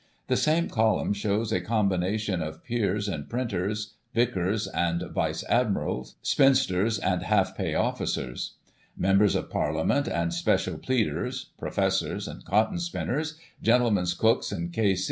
[0.29, 6.15] The same column shows a combina tion of peers and printers, vicars and vice admirals,
[6.23, 8.53] spinsters and half pay officers,
[8.97, 14.99] Members of Parliament and special pleaders, professors and cotton spinners, gentlemen's cooks and K.C.